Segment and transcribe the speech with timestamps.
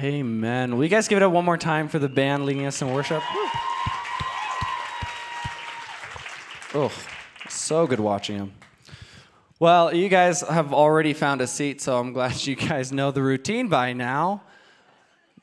[0.00, 0.76] Amen.
[0.76, 2.92] Will you guys give it up one more time for the band leading us in
[2.92, 3.20] worship?
[6.72, 6.92] Oh,
[7.48, 8.52] so good watching them.
[9.58, 13.22] Well, you guys have already found a seat, so I'm glad you guys know the
[13.22, 14.42] routine by now.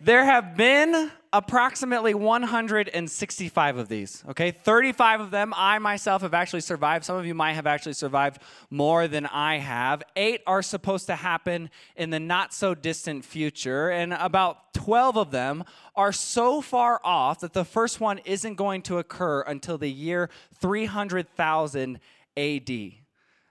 [0.02, 4.52] There have been approximately 165 of these, okay?
[4.52, 7.06] 35 of them I myself have actually survived.
[7.06, 10.04] Some of you might have actually survived more than I have.
[10.16, 15.32] Eight are supposed to happen in the not so distant future, and about 12 of
[15.32, 15.64] them
[15.96, 20.30] are so far off that the first one isn't going to occur until the year
[20.60, 22.00] 300,000
[22.38, 22.70] AD.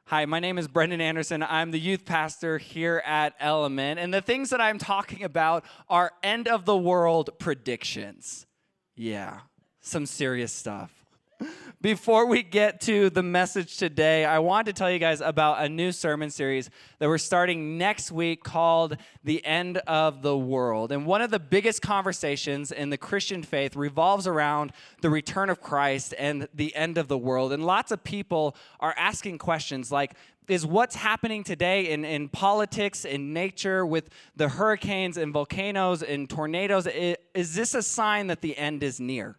[0.09, 1.43] Hi, my name is Brendan Anderson.
[1.43, 3.99] I'm the youth pastor here at Element.
[3.99, 8.45] And the things that I'm talking about are end of the world predictions.
[8.97, 9.41] Yeah,
[9.81, 11.04] some serious stuff.
[11.85, 15.69] Before we get to the message today, I want to tell you guys about a
[15.69, 20.93] new sermon series that we're starting next week called The End of the World.
[20.93, 25.61] And one of the biggest conversations in the Christian faith revolves around the return of
[25.61, 27.53] Christ and the end of the world.
[27.53, 30.15] And lots of people are asking questions like,
[30.49, 36.31] is what's happening today in, in politics, in nature, with the hurricanes and volcanoes and
[36.31, 39.37] tornadoes, is this a sign that the end is near?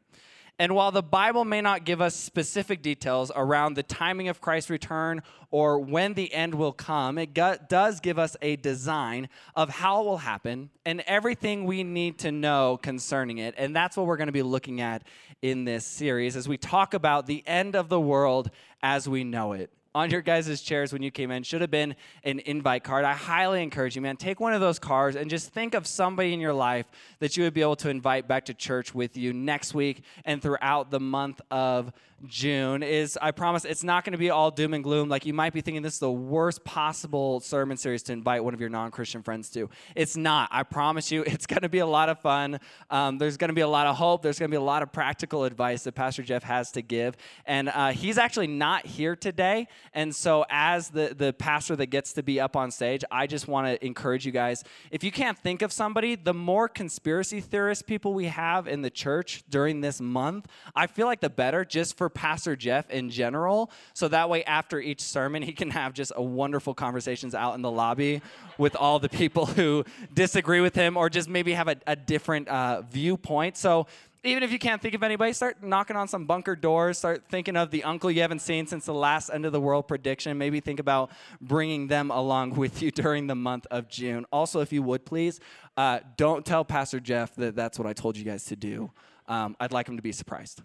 [0.58, 4.70] And while the Bible may not give us specific details around the timing of Christ's
[4.70, 10.02] return or when the end will come, it does give us a design of how
[10.02, 13.53] it will happen and everything we need to know concerning it.
[13.58, 15.03] And that's what we're going to be looking at
[15.42, 18.50] in this series as we talk about the end of the world
[18.81, 21.96] as we know it on your guys' chairs when you came in should have been
[22.26, 23.06] an invite card.
[23.06, 26.34] I highly encourage you, man, take one of those cards and just think of somebody
[26.34, 26.86] in your life
[27.20, 30.42] that you would be able to invite back to church with you next week and
[30.42, 31.94] throughout the month of
[32.26, 35.10] June is I promise it's not going to be all doom and gloom.
[35.10, 38.54] Like you might be thinking this is the worst possible sermon series to invite one
[38.54, 39.70] of your non Christian friends to.
[39.96, 40.50] It's not.
[40.52, 42.60] I promise you, it's going to be a lot of fun.
[42.90, 44.22] Um, there's going to be a lot of hope.
[44.22, 47.16] There's going to be a lot of practical advice that Pastor Jeff has to give.
[47.46, 49.68] And uh, he's actually not here today.
[49.94, 53.48] And so, as the, the pastor that gets to be up on stage, I just
[53.48, 57.86] want to encourage you guys if you can't think of somebody, the more conspiracy theorist
[57.86, 61.98] people we have in the church during this month, I feel like the better just
[61.98, 63.72] for Pastor Jeff in general.
[63.94, 67.62] So that way, after each sermon, he can have just a wonderful conversations out in
[67.62, 68.22] the lobby
[68.58, 69.84] with all the people who
[70.14, 73.58] disagree with him or just maybe have a, a different uh, viewpoint.
[73.58, 73.88] So
[74.26, 76.98] even if you can't think of anybody, start knocking on some bunker doors.
[76.98, 79.88] Start thinking of the uncle you haven't seen since the last end of the world
[79.88, 80.38] prediction.
[80.38, 84.26] Maybe think about bringing them along with you during the month of June.
[84.32, 85.40] Also, if you would please,
[85.78, 88.92] uh, don't tell Pastor Jeff that that's what I told you guys to do.
[89.28, 90.62] Um, I'd like him to be surprised.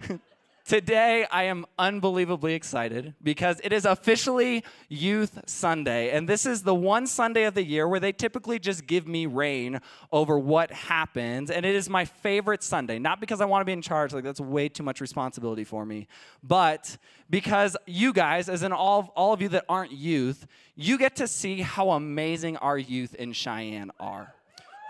[0.66, 6.10] Today, I am unbelievably excited because it is officially Youth Sunday.
[6.10, 9.26] And this is the one Sunday of the year where they typically just give me
[9.26, 11.52] reign over what happens.
[11.52, 12.98] And it is my favorite Sunday.
[12.98, 15.86] Not because I want to be in charge, like that's way too much responsibility for
[15.86, 16.08] me,
[16.42, 16.96] but
[17.30, 21.28] because you guys, as in all, all of you that aren't youth, you get to
[21.28, 24.34] see how amazing our youth in Cheyenne are.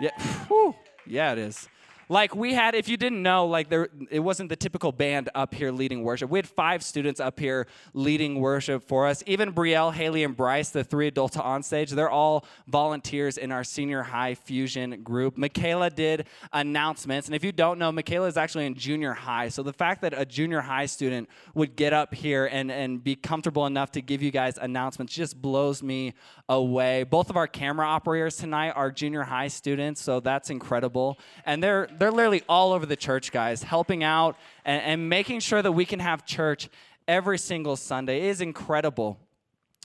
[0.01, 0.73] Yeah, whew,
[1.05, 1.69] yeah, it is.
[2.09, 5.53] Like we had, if you didn't know, like there, it wasn't the typical band up
[5.53, 6.29] here leading worship.
[6.29, 9.23] We had five students up here leading worship for us.
[9.25, 13.63] Even Brielle, Haley, and Bryce, the three adults on stage, they're all volunteers in our
[13.63, 15.37] senior high fusion group.
[15.37, 19.49] Michaela did announcements, and if you don't know, Michaela is actually in junior high.
[19.49, 23.15] So the fact that a junior high student would get up here and and be
[23.15, 26.13] comfortable enough to give you guys announcements just blows me
[26.49, 27.03] away.
[27.03, 31.87] Both of our camera operators tonight are junior high students, so that's incredible, and they're
[31.97, 35.85] they're literally all over the church, guys, helping out and, and making sure that we
[35.85, 36.69] can have church
[37.07, 38.27] every single Sunday.
[38.27, 39.17] It is incredible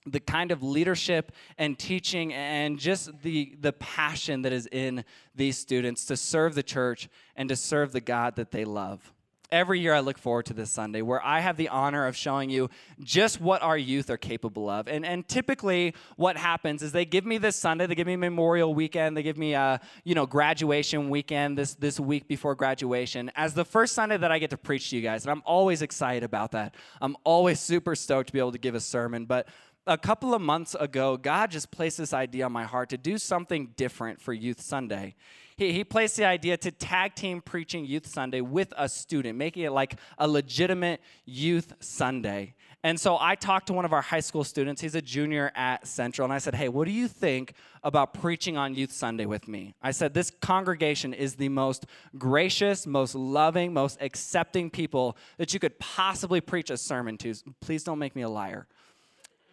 [0.05, 5.57] the kind of leadership and teaching and just the, the passion that is in these
[5.57, 9.13] students to serve the church and to serve the God that they love
[9.53, 12.51] every year I look forward to this Sunday where I have the honor of showing
[12.51, 12.71] you
[13.01, 14.89] just what our youth are capable of.
[14.89, 18.75] And, and typically, what happens is they give me this Sunday, they give me Memorial
[18.75, 23.55] Weekend, they give me a you know graduation weekend this this week before graduation as
[23.55, 26.25] the first Sunday that I get to preach to you guys, and I'm always excited
[26.25, 26.75] about that.
[27.01, 29.47] I'm always super stoked to be able to give a sermon, but
[29.87, 33.19] a couple of months ago, God just placed this idea on my heart to do
[33.19, 35.15] something different for Youth Sunday
[35.57, 39.65] he, he placed the idea to tag team preaching Youth Sunday with a student, making
[39.65, 42.55] it like a legitimate Youth Sunday.
[42.85, 44.81] And so I talked to one of our high school students.
[44.81, 46.25] He's a junior at Central.
[46.25, 49.75] And I said, Hey, what do you think about preaching on Youth Sunday with me?
[49.81, 51.87] I said, This congregation is the most
[52.19, 57.35] gracious, most loving, most accepting people that you could possibly preach a sermon to.
[57.61, 58.67] Please don't make me a liar.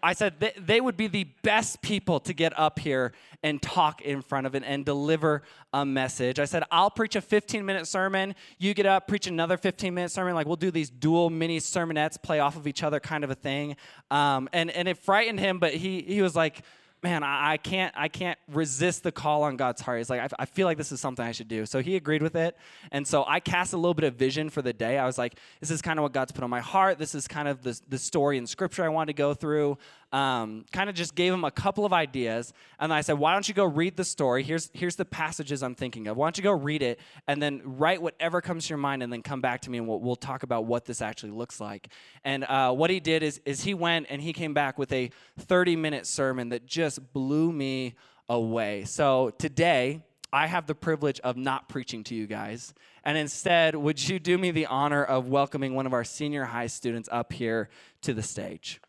[0.02, 3.14] I said they, they would be the best people to get up here
[3.44, 5.44] and talk in front of it and deliver
[5.74, 6.40] a message.
[6.40, 8.36] I said, I'll preach a 15 minute sermon.
[8.58, 10.36] You get up, preach another 15 minute sermon.
[10.36, 13.36] Like we'll do these dual mini sermonettes, play off of each other kind of a
[13.36, 13.76] thing.
[14.12, 16.64] Um, and, and it frightened him, but he, he was like,
[17.02, 20.00] man, I, I, can't, I can't resist the call on God's heart.
[20.00, 21.66] He's like, I, I, feel like this is something I should do.
[21.66, 22.58] So he agreed with it.
[22.92, 24.98] And so I cast a little bit of vision for the day.
[24.98, 27.00] I was like, this is kind of what God's put on my heart.
[27.00, 29.78] This is kind of the, the story in scripture I wanted to go through
[30.12, 32.54] um, kind of just gave him a couple of ideas.
[32.80, 34.44] And I said, why don't you go read the story?
[34.44, 36.18] Here's, here's the passages I'm thinking of.
[36.18, 39.14] Why don't you go read it and then write whatever comes to your mind and
[39.14, 41.90] then come back to me and we'll, we'll talk about what this actually looks like.
[42.24, 45.12] And uh, what he did is, is he went and he came back with a
[45.40, 47.96] 30 minute sermon that just blew me
[48.28, 48.86] away.
[48.86, 50.02] So today,
[50.32, 52.74] I have the privilege of not preaching to you guys.
[53.04, 56.68] And instead, would you do me the honor of welcoming one of our senior high
[56.68, 57.70] students up here
[58.04, 58.80] to the stage?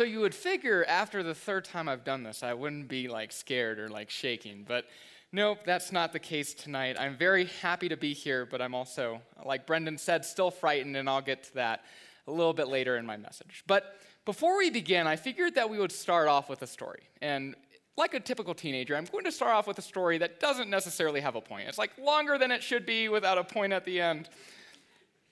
[0.00, 3.32] So you would figure after the third time I've done this, I wouldn't be like
[3.32, 4.64] scared or like shaking.
[4.66, 4.86] But
[5.30, 6.96] nope, that's not the case tonight.
[6.98, 11.06] I'm very happy to be here, but I'm also, like Brendan said, still frightened, and
[11.06, 11.84] I'll get to that
[12.26, 13.62] a little bit later in my message.
[13.66, 17.02] But before we begin, I figured that we would start off with a story.
[17.20, 17.54] And
[17.96, 21.20] like a typical teenager, I'm going to start off with a story that doesn't necessarily
[21.20, 21.68] have a point.
[21.68, 24.28] It's like longer than it should be without a point at the end.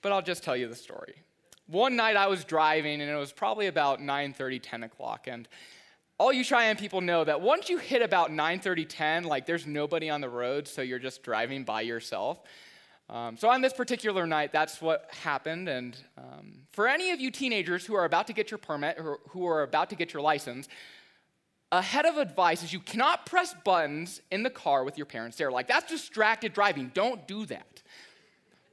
[0.01, 1.15] But I'll just tell you the story
[1.69, 5.47] one night I was driving, and it was probably about 9:30, 10 o'clock, and
[6.17, 10.09] all you Cheyenne people know that once you hit about 9:30, 10, like there's nobody
[10.09, 12.41] on the road, so you're just driving by yourself.
[13.09, 15.67] Um, so on this particular night, that's what happened.
[15.67, 19.19] And um, for any of you teenagers who are about to get your permit or
[19.29, 20.67] who are about to get your license,
[21.71, 25.37] a head of advice is you cannot press buttons in the car with your parents
[25.37, 25.51] there.
[25.51, 26.91] Like that's distracted driving.
[26.93, 27.83] Don't do that.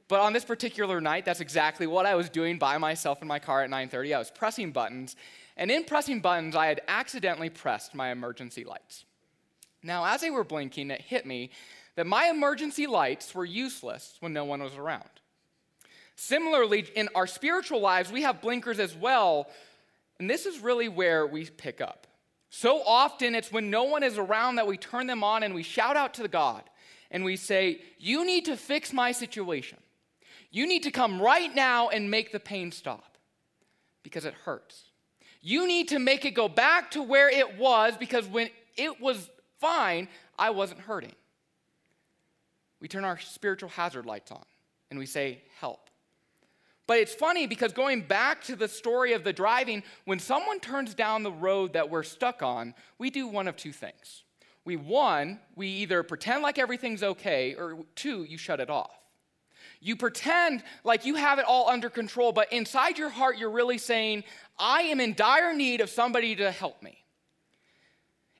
[0.07, 3.39] But on this particular night, that's exactly what I was doing by myself in my
[3.39, 4.13] car at 9:30.
[4.13, 5.15] I was pressing buttons,
[5.57, 9.05] and in pressing buttons, I had accidentally pressed my emergency lights.
[9.83, 11.51] Now, as they were blinking, it hit me
[11.95, 15.09] that my emergency lights were useless when no one was around.
[16.15, 19.49] Similarly, in our spiritual lives, we have blinkers as well,
[20.19, 22.06] and this is really where we pick up.
[22.49, 25.63] So often, it's when no one is around that we turn them on and we
[25.63, 26.63] shout out to God
[27.11, 29.79] and we say, You need to fix my situation.
[30.51, 33.17] You need to come right now and make the pain stop
[34.01, 34.91] because it hurts.
[35.41, 39.29] You need to make it go back to where it was because when it was
[39.59, 40.07] fine,
[40.39, 41.15] I wasn't hurting.
[42.79, 44.43] We turn our spiritual hazard lights on
[44.89, 45.86] and we say, Help.
[46.87, 50.93] But it's funny because going back to the story of the driving, when someone turns
[50.93, 54.23] down the road that we're stuck on, we do one of two things.
[54.63, 58.91] We, one, we either pretend like everything's okay, or two, you shut it off.
[59.81, 63.77] You pretend like you have it all under control, but inside your heart, you're really
[63.77, 64.23] saying,
[64.57, 67.03] I am in dire need of somebody to help me.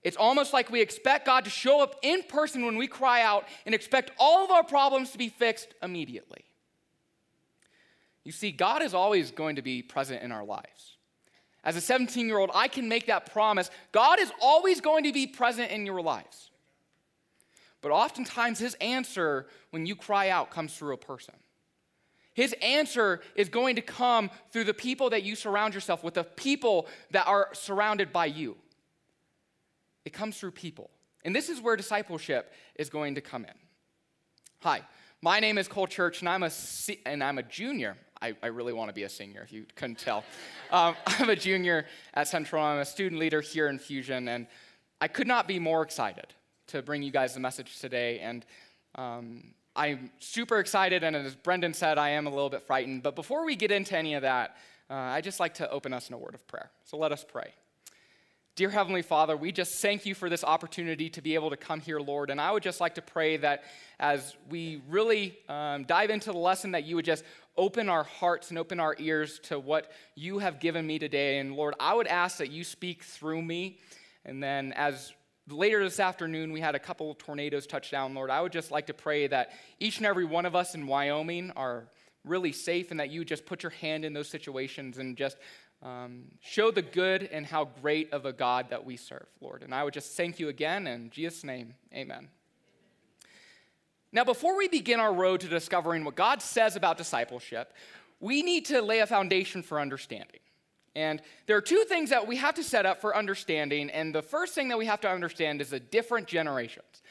[0.03, 3.45] It's almost like we expect God to show up in person when we cry out
[3.65, 6.46] and expect all of our problems to be fixed immediately.
[8.27, 10.97] You see, God is always going to be present in our lives.
[11.63, 13.71] As a 17 year old, I can make that promise.
[13.93, 16.51] God is always going to be present in your lives.
[17.79, 21.35] But oftentimes, his answer when you cry out comes through a person.
[22.33, 26.25] His answer is going to come through the people that you surround yourself with, the
[26.25, 28.57] people that are surrounded by you.
[30.03, 30.89] It comes through people.
[31.23, 33.55] And this is where discipleship is going to come in.
[34.63, 34.81] Hi,
[35.21, 36.51] my name is Cole Church, and I'm a,
[37.05, 37.95] and I'm a junior.
[38.21, 40.23] I, I really want to be a senior, if you couldn't tell.
[40.71, 42.63] Um, I'm a junior at Central.
[42.63, 44.47] I'm a student leader here in Fusion, and
[45.01, 46.27] I could not be more excited
[46.67, 48.19] to bring you guys the message today.
[48.19, 48.45] And
[48.95, 53.03] um, I'm super excited, and as Brendan said, I am a little bit frightened.
[53.03, 54.57] But before we get into any of that,
[54.89, 56.71] uh, I'd just like to open us in a word of prayer.
[56.85, 57.53] So let us pray.
[58.57, 61.79] Dear Heavenly Father, we just thank you for this opportunity to be able to come
[61.79, 62.31] here, Lord.
[62.31, 63.65] And I would just like to pray that
[63.99, 67.23] as we really um, dive into the lesson, that you would just
[67.55, 71.37] open our hearts and open our ears to what you have given me today.
[71.37, 73.77] And Lord, I would ask that you speak through me.
[74.25, 75.13] And then as
[75.47, 78.31] later this afternoon, we had a couple of tornadoes touch down, Lord.
[78.31, 81.51] I would just like to pray that each and every one of us in Wyoming
[81.55, 81.89] are
[82.25, 85.37] really safe and that you just put your hand in those situations and just
[85.83, 89.63] um, show the good and how great of a God that we serve, Lord.
[89.63, 92.29] And I would just thank you again in Jesus' name, amen.
[94.11, 97.73] Now, before we begin our road to discovering what God says about discipleship,
[98.19, 100.39] we need to lay a foundation for understanding.
[100.95, 103.91] And there are two things that we have to set up for understanding.
[103.91, 107.03] And the first thing that we have to understand is the different generations.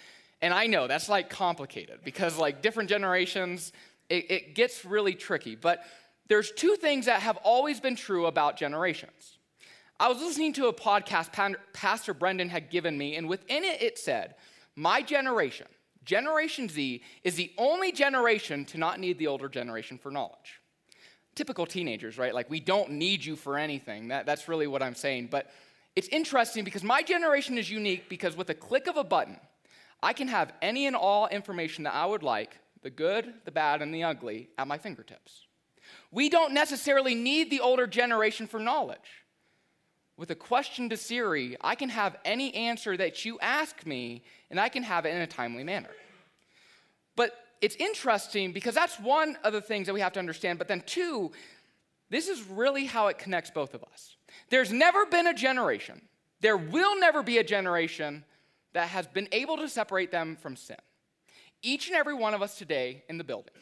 [0.42, 3.72] And I know that's like complicated because, like, different generations,
[4.08, 5.54] it, it gets really tricky.
[5.54, 5.84] But
[6.28, 9.38] there's two things that have always been true about generations.
[9.98, 11.32] I was listening to a podcast
[11.72, 14.34] Pastor Brendan had given me, and within it, it said,
[14.74, 15.68] My generation,
[16.04, 20.60] Generation Z, is the only generation to not need the older generation for knowledge.
[21.34, 22.34] Typical teenagers, right?
[22.34, 24.08] Like, we don't need you for anything.
[24.08, 25.28] That, that's really what I'm saying.
[25.30, 25.50] But
[25.94, 29.38] it's interesting because my generation is unique because with a click of a button,
[30.02, 33.80] I can have any and all information that I would like, the good, the bad,
[33.80, 35.45] and the ugly, at my fingertips.
[36.10, 38.98] We don't necessarily need the older generation for knowledge.
[40.16, 44.58] With a question to Siri, I can have any answer that you ask me, and
[44.58, 45.90] I can have it in a timely manner.
[47.16, 50.58] But it's interesting because that's one of the things that we have to understand.
[50.58, 51.32] But then, two,
[52.08, 54.16] this is really how it connects both of us.
[54.48, 56.00] There's never been a generation,
[56.40, 58.24] there will never be a generation
[58.72, 60.76] that has been able to separate them from sin.
[61.62, 63.54] Each and every one of us today in the building,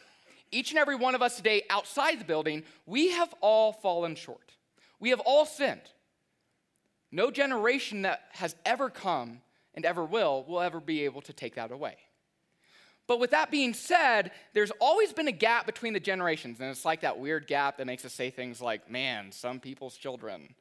[0.50, 4.52] each and every one of us today outside the building, we have all fallen short.
[5.00, 5.80] We have all sinned.
[7.10, 9.40] No generation that has ever come
[9.74, 11.96] and ever will will ever be able to take that away.
[13.06, 16.84] But with that being said, there's always been a gap between the generations, and it's
[16.84, 20.54] like that weird gap that makes us say things like, man, some people's children.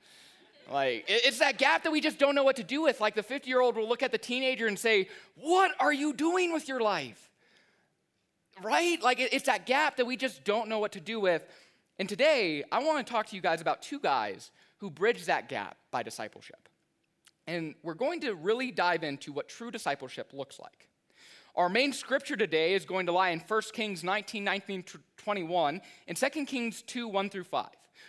[0.72, 3.00] Like, it's that gap that we just don't know what to do with.
[3.02, 6.14] Like, the 50 year old will look at the teenager and say, What are you
[6.14, 7.30] doing with your life?
[8.62, 9.02] Right?
[9.02, 11.44] Like, it's that gap that we just don't know what to do with.
[12.00, 15.50] And today, I want to talk to you guys about two guys who bridge that
[15.50, 16.70] gap by discipleship.
[17.48, 20.88] And we're going to really dive into what true discipleship looks like.
[21.56, 24.84] Our main scripture today is going to lie in 1 Kings 19, 19
[25.18, 27.68] 21, and 2 Kings 2, 1 through 5.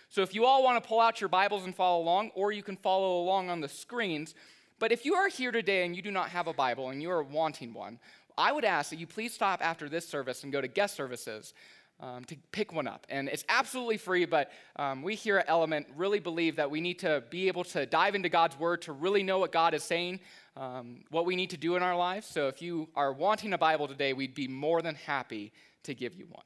[0.09, 2.63] So if you all want to pull out your Bibles and follow along, or you
[2.63, 4.33] can follow along on the screens.
[4.79, 7.11] But if you are here today and you do not have a Bible and you
[7.11, 7.99] are wanting one,
[8.37, 11.53] I would ask that you please stop after this service and go to guest services
[11.99, 13.07] um, to pick one up.
[13.09, 16.99] And it's absolutely free, but um, we here at Element really believe that we need
[16.99, 20.19] to be able to dive into God's Word to really know what God is saying,
[20.57, 22.27] um, what we need to do in our lives.
[22.27, 26.15] So if you are wanting a Bible today, we'd be more than happy to give
[26.15, 26.45] you one.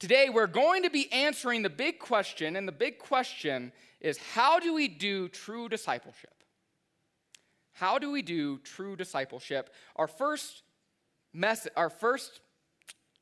[0.00, 4.58] Today, we're going to be answering the big question, and the big question is how
[4.58, 6.34] do we do true discipleship?
[7.72, 9.70] How do we do true discipleship?
[9.96, 10.63] Our first
[11.34, 12.40] message, our first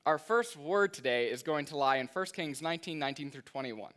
[0.04, 3.92] our first word today is going to lie in 1 Kings 19 19 through 21.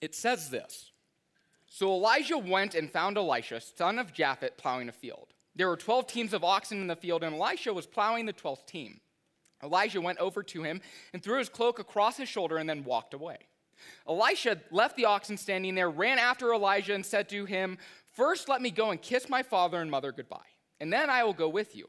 [0.00, 0.92] It says this
[1.66, 5.28] So Elijah went and found Elisha, son of Shaphat, plowing a field.
[5.56, 8.66] There were 12 teams of oxen in the field, and Elisha was plowing the 12th
[8.66, 9.00] team.
[9.62, 10.80] Elijah went over to him
[11.12, 13.38] and threw his cloak across his shoulder and then walked away.
[14.08, 17.78] Elisha left the oxen standing there, ran after Elijah, and said to him,
[18.12, 20.38] First, let me go and kiss my father and mother goodbye,
[20.80, 21.86] and then I will go with you.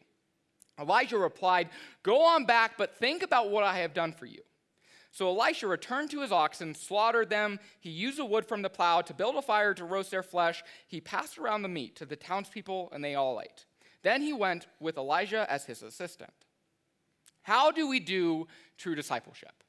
[0.80, 1.70] Elijah replied,
[2.04, 4.42] Go on back, but think about what I have done for you.
[5.12, 7.60] So Elisha returned to his oxen, slaughtered them.
[7.80, 10.64] He used the wood from the plow to build a fire to roast their flesh.
[10.88, 13.66] He passed around the meat to the townspeople, and they all ate.
[14.04, 16.34] Then he went with Elijah as his assistant.
[17.42, 19.64] How do we do true discipleship?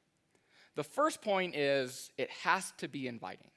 [0.75, 3.51] The first point is it has to be inviting.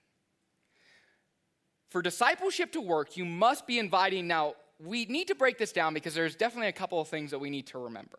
[1.91, 4.27] For discipleship to work, you must be inviting.
[4.27, 7.39] Now, we need to break this down because there's definitely a couple of things that
[7.39, 8.19] we need to remember.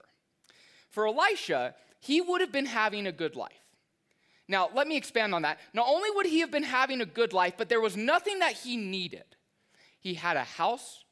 [0.89, 3.51] For Elisha, he would have been having a good life.
[4.47, 5.59] Now, let me expand on that.
[5.73, 8.53] Not only would he have been having a good life, but there was nothing that
[8.53, 9.25] he needed.
[9.99, 11.03] He had a house,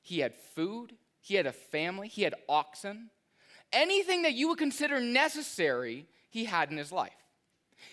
[0.00, 3.10] he had food, he had a family, he had oxen.
[3.72, 7.25] Anything that you would consider necessary, he had in his life.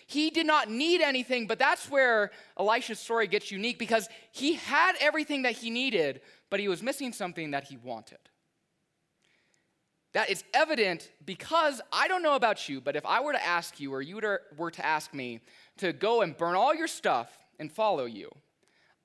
[0.07, 4.93] He did not need anything, but that's where Elisha's story gets unique because he had
[4.99, 8.19] everything that he needed, but he was missing something that he wanted.
[10.13, 13.79] That is evident because I don't know about you, but if I were to ask
[13.79, 14.21] you, or you
[14.57, 15.41] were to ask me
[15.77, 18.29] to go and burn all your stuff and follow you,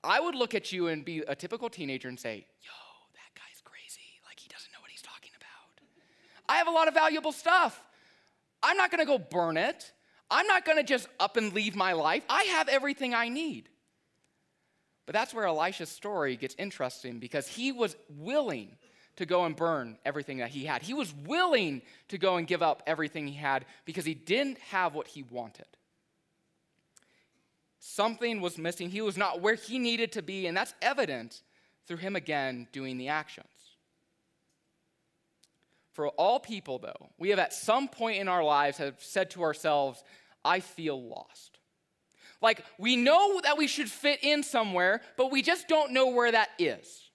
[0.03, 2.71] I would look at you and be a typical teenager and say, Yo,
[3.13, 4.21] that guy's crazy.
[4.25, 5.83] Like, he doesn't know what he's talking about.
[6.47, 7.83] I have a lot of valuable stuff.
[8.61, 9.91] I'm not gonna go burn it.
[10.31, 12.23] I'm not going to just up and leave my life.
[12.29, 13.69] I have everything I need.
[15.05, 18.77] But that's where Elisha's story gets interesting because he was willing
[19.15, 20.81] to go and burn everything that he had.
[20.81, 24.93] He was willing to go and give up everything he had because he didn't have
[24.93, 25.65] what he wanted.
[27.79, 28.89] Something was missing.
[28.89, 31.41] He was not where he needed to be, and that's evident
[31.85, 33.47] through him again doing the actions.
[35.93, 39.43] For all people, though, we have at some point in our lives have said to
[39.43, 40.03] ourselves,
[40.45, 41.59] I feel lost.
[42.41, 46.31] Like, we know that we should fit in somewhere, but we just don't know where
[46.31, 47.09] that is.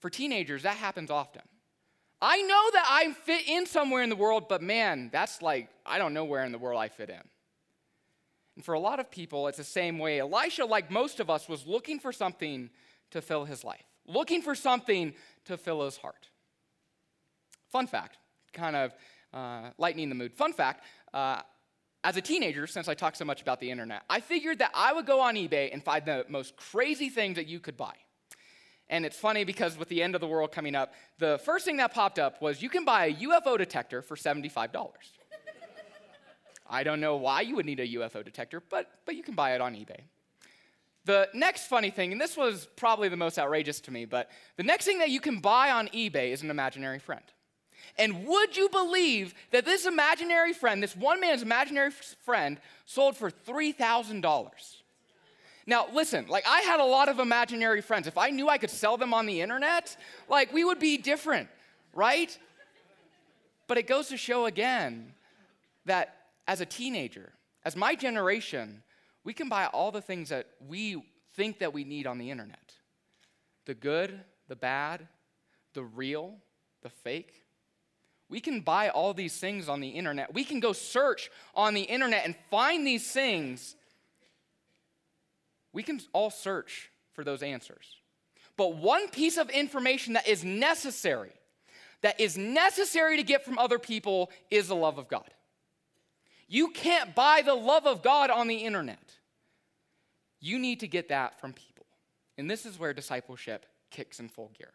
[0.00, 1.42] For teenagers, that happens often.
[2.20, 5.98] I know that I fit in somewhere in the world, but man, that's like, I
[5.98, 7.20] don't know where in the world I fit in.
[8.56, 10.20] And for a lot of people, it's the same way.
[10.20, 12.70] Elisha, like most of us, was looking for something
[13.10, 15.14] to fill his life, looking for something
[15.46, 16.28] to fill his heart.
[17.72, 18.18] Fun fact,
[18.52, 18.94] kind of
[19.32, 20.34] uh, lightening the mood.
[20.34, 21.40] Fun fact, uh,
[22.04, 24.92] as a teenager, since I talk so much about the internet, I figured that I
[24.92, 27.94] would go on eBay and find the most crazy things that you could buy.
[28.90, 31.78] And it's funny because with the end of the world coming up, the first thing
[31.78, 34.68] that popped up was you can buy a UFO detector for $75.
[36.68, 39.54] I don't know why you would need a UFO detector, but, but you can buy
[39.54, 40.00] it on eBay.
[41.04, 44.62] The next funny thing, and this was probably the most outrageous to me, but the
[44.62, 47.24] next thing that you can buy on eBay is an imaginary friend.
[47.98, 53.30] And would you believe that this imaginary friend, this one man's imaginary friend, sold for
[53.30, 54.50] $3,000?
[55.66, 58.06] Now, listen, like I had a lot of imaginary friends.
[58.06, 59.96] If I knew I could sell them on the internet,
[60.28, 61.48] like we would be different,
[61.94, 62.36] right?
[63.68, 65.12] But it goes to show again
[65.86, 66.16] that
[66.48, 67.32] as a teenager,
[67.64, 68.82] as my generation,
[69.24, 71.02] we can buy all the things that we
[71.34, 72.58] think that we need on the internet
[73.64, 75.06] the good, the bad,
[75.74, 76.34] the real,
[76.82, 77.41] the fake.
[78.32, 80.32] We can buy all these things on the internet.
[80.32, 83.76] We can go search on the internet and find these things.
[85.74, 87.94] We can all search for those answers.
[88.56, 91.34] But one piece of information that is necessary,
[92.00, 95.28] that is necessary to get from other people, is the love of God.
[96.48, 99.12] You can't buy the love of God on the internet.
[100.40, 101.84] You need to get that from people.
[102.38, 104.72] And this is where discipleship kicks in full gear.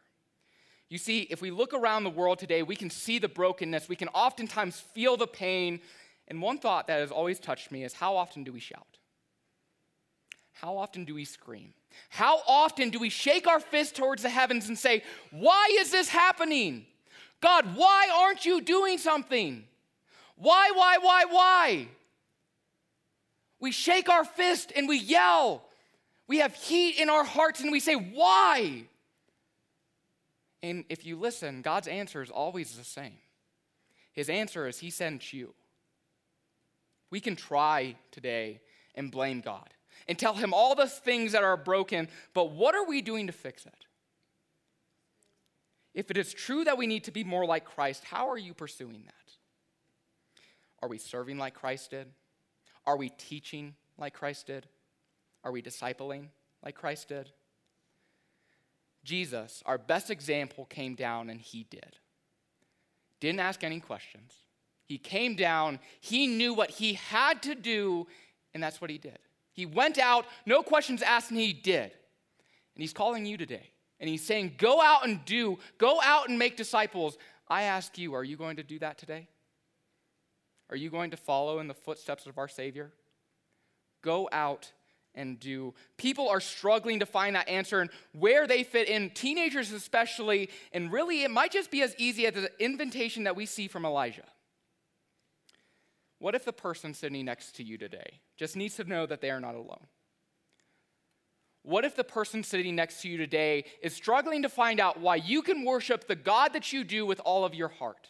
[0.90, 3.96] You see, if we look around the world today, we can see the brokenness, we
[3.96, 5.82] can oftentimes feel the pain.
[6.30, 8.98] And one thought that has always touched me is how often do we shout?
[10.54, 11.74] How often do we scream?
[12.10, 16.10] How often do we shake our fist towards the heavens and say, Why is this
[16.10, 16.86] happening?
[17.42, 19.64] God, why aren't you doing something?
[20.36, 21.88] Why, why, why, why?
[23.60, 25.64] We shake our fist and we yell.
[26.28, 28.86] We have heat in our hearts and we say, Why?
[30.64, 33.20] And if you listen, God's answer is always the same.
[34.14, 35.54] His answer is He sent you.
[37.12, 38.62] We can try today
[38.96, 39.70] and blame God
[40.08, 43.34] and tell Him all the things that are broken, but what are we doing to
[43.34, 43.86] fix it?
[45.94, 48.54] If it is true that we need to be more like Christ, how are you
[48.54, 49.14] pursuing that?
[50.82, 52.08] Are we serving like Christ did?
[52.86, 54.68] Are we teaching like Christ did?
[55.44, 56.28] Are we discipling
[56.64, 57.32] like Christ did?
[59.08, 61.96] Jesus, our best example, came down and he did.
[63.22, 64.34] Didn't ask any questions.
[64.84, 68.06] He came down, he knew what he had to do,
[68.54, 69.18] and that's what he did.
[69.54, 71.84] He went out, no questions asked, and he did.
[71.84, 73.72] And he's calling you today.
[74.00, 77.18] And he's saying, Go out and do, go out and make disciples.
[77.48, 79.30] I ask you, are you going to do that today?
[80.70, 82.92] Are you going to follow in the footsteps of our Savior?
[84.04, 84.74] Go out
[85.18, 85.74] and do.
[85.98, 90.92] People are struggling to find that answer and where they fit in, teenagers especially, and
[90.92, 94.26] really it might just be as easy as the invitation that we see from Elijah.
[96.20, 99.30] What if the person sitting next to you today just needs to know that they
[99.30, 99.88] are not alone?
[101.64, 105.18] What if the person sitting next to you today is struggling to find out why
[105.18, 108.08] you can worship the God that you do with all of your heart?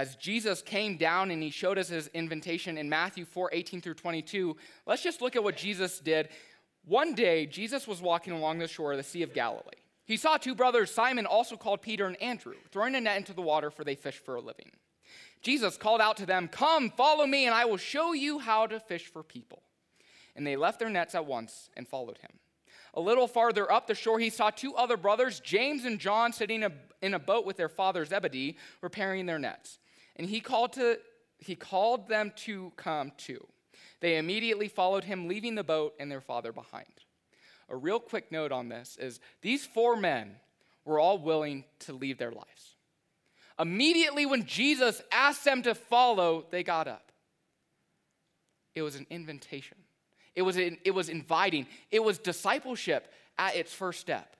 [0.00, 3.94] As Jesus came down and he showed us his invitation in Matthew 4 18 through
[3.94, 6.30] 22, let's just look at what Jesus did.
[6.86, 9.82] One day, Jesus was walking along the shore of the Sea of Galilee.
[10.06, 13.42] He saw two brothers, Simon, also called Peter and Andrew, throwing a net into the
[13.42, 14.70] water for they fish for a living.
[15.42, 18.80] Jesus called out to them, Come, follow me, and I will show you how to
[18.80, 19.62] fish for people.
[20.34, 22.30] And they left their nets at once and followed him.
[22.94, 26.64] A little farther up the shore, he saw two other brothers, James and John, sitting
[27.02, 29.79] in a boat with their father Zebedee, repairing their nets.
[30.20, 30.98] And he called, to,
[31.38, 33.42] he called them to come too.
[34.00, 36.84] They immediately followed him, leaving the boat and their father behind.
[37.70, 40.36] A real quick note on this is these four men
[40.84, 42.76] were all willing to leave their lives.
[43.58, 47.12] Immediately, when Jesus asked them to follow, they got up.
[48.74, 49.78] It was an invitation.
[50.34, 51.66] It was, it was inviting.
[51.90, 54.36] It was discipleship at its first step.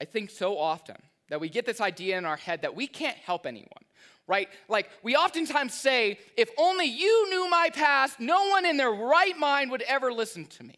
[0.00, 0.98] I think so often
[1.28, 3.84] that we get this idea in our head that we can't help anyone,
[4.26, 4.48] right?
[4.68, 9.38] Like we oftentimes say, if only you knew my past, no one in their right
[9.38, 10.76] mind would ever listen to me.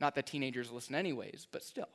[0.00, 1.88] Not that teenagers listen, anyways, but still.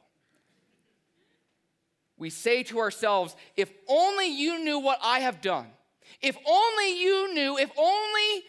[2.17, 5.67] We say to ourselves, if only you knew what I have done,
[6.21, 8.43] If only you knew, if only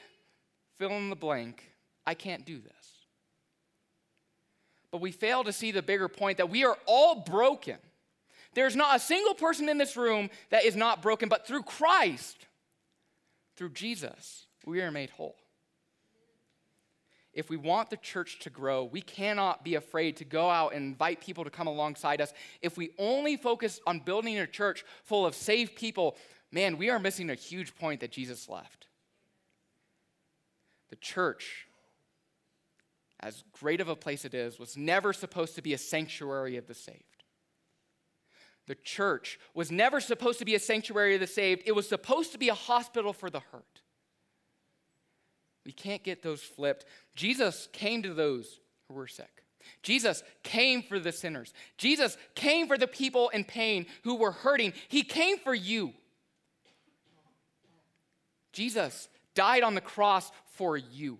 [0.78, 1.72] fill in the blank,
[2.06, 2.72] I can't do this.
[4.90, 7.76] But we fail to see the bigger point that we are all broken.
[8.54, 12.46] There's not a single person in this room that is not broken, but through Christ,
[13.56, 15.36] through Jesus, we are made whole.
[17.32, 20.82] If we want the church to grow, we cannot be afraid to go out and
[20.82, 22.32] invite people to come alongside us.
[22.62, 26.16] If we only focus on building a church full of saved people,
[26.50, 28.88] man, we are missing a huge point that Jesus left.
[30.90, 31.68] The church,
[33.20, 36.66] as great of a place it is, was never supposed to be a sanctuary of
[36.66, 37.07] the saved.
[38.68, 42.32] The church was never supposed to be a sanctuary of the saved, it was supposed
[42.32, 43.80] to be a hospital for the hurt.
[45.64, 46.84] We can't get those flipped.
[47.16, 49.44] Jesus came to those who were sick.
[49.82, 51.52] Jesus came for the sinners.
[51.76, 54.72] Jesus came for the people in pain who were hurting.
[54.88, 55.92] He came for you.
[58.52, 61.18] Jesus died on the cross for you.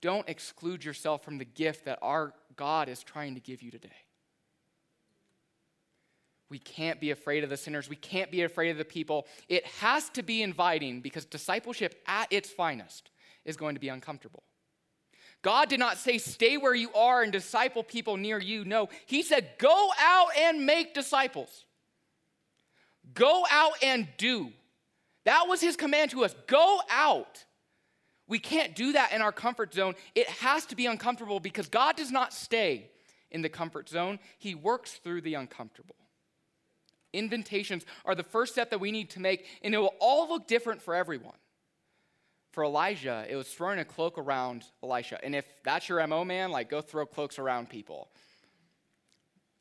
[0.00, 3.90] Don't exclude yourself from the gift that our God is trying to give you today.
[6.52, 7.88] We can't be afraid of the sinners.
[7.88, 9.26] We can't be afraid of the people.
[9.48, 13.10] It has to be inviting because discipleship at its finest
[13.46, 14.42] is going to be uncomfortable.
[15.40, 18.66] God did not say, stay where you are and disciple people near you.
[18.66, 21.64] No, He said, go out and make disciples.
[23.14, 24.52] Go out and do.
[25.24, 27.46] That was His command to us go out.
[28.28, 29.94] We can't do that in our comfort zone.
[30.14, 32.90] It has to be uncomfortable because God does not stay
[33.30, 35.96] in the comfort zone, He works through the uncomfortable.
[37.12, 40.46] Invitations are the first step that we need to make, and it will all look
[40.46, 41.36] different for everyone.
[42.52, 45.18] For Elijah, it was throwing a cloak around Elisha.
[45.24, 48.10] And if that's your MO, man, like go throw cloaks around people.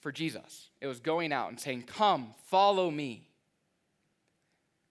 [0.02, 3.30] For Jesus, it was going out and saying, Come, follow me.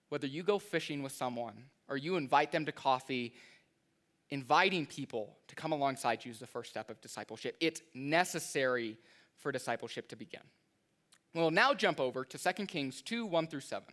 [0.09, 3.33] Whether you go fishing with someone or you invite them to coffee,
[4.29, 7.55] inviting people to come alongside you is the first step of discipleship.
[7.59, 8.97] It's necessary
[9.37, 10.41] for discipleship to begin.
[11.33, 13.83] We'll now jump over to 2 Kings 2 1 through 7.